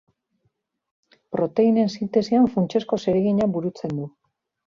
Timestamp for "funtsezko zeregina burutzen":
2.55-3.97